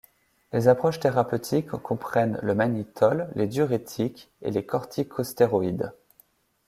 Les 0.51 0.67
approches 0.67 0.99
thérapeutiques 0.99 1.69
comprennent 1.73 2.39
le 2.41 2.55
mannitol, 2.55 3.29
les 3.35 3.45
diurétiques 3.45 4.31
et 4.41 4.49
les 4.49 4.65
corticostéroïdes. 4.65 5.91